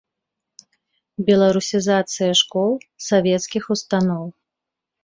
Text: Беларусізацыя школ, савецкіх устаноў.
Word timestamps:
Беларусізацыя 1.27 2.31
школ, 2.43 2.71
савецкіх 3.13 3.63
устаноў. 3.79 4.25